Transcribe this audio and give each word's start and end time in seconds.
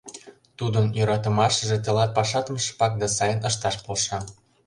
Тудын 0.57 0.85
йӧратымашыже 0.97 1.77
тылат 1.83 2.11
пашатым 2.17 2.57
шыпак 2.65 2.93
да 3.01 3.07
сайын 3.15 3.39
ышташ 3.49 3.75
полша. 3.83 4.19